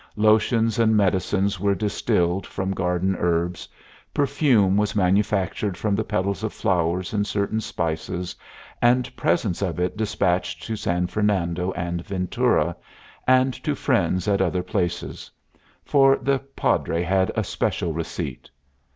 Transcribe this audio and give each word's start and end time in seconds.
Lotions 0.15 0.79
and 0.79 0.97
medicines 0.97 1.59
was 1.59 1.77
distilled 1.77 2.47
from 2.47 2.71
garden 2.71 3.15
herbs. 3.19 3.69
Perfume 4.15 4.75
was 4.75 4.95
manufactured 4.95 5.77
from 5.77 5.95
the 5.95 6.03
petals 6.03 6.43
of 6.43 6.53
flowers 6.53 7.13
and 7.13 7.27
certain 7.27 7.61
spices, 7.61 8.35
and 8.81 9.15
presents 9.15 9.61
of 9.61 9.79
it 9.79 9.95
despatched 9.95 10.63
to 10.63 10.75
San 10.75 11.05
Fernando 11.05 11.71
and 11.73 12.03
Ventura, 12.03 12.75
and 13.27 13.53
to 13.63 13.75
friends 13.75 14.27
at 14.27 14.41
other 14.41 14.63
places; 14.63 15.29
for 15.85 16.15
the 16.17 16.39
Padre 16.55 17.03
had 17.03 17.31
a 17.35 17.43
special 17.43 17.93
receipt. 17.93 18.49